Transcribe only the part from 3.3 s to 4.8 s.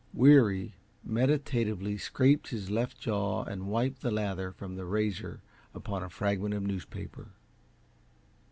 and wiped the lather from